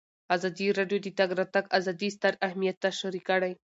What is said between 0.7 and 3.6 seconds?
راډیو د د تګ راتګ ازادي ستر اهميت تشریح کړی.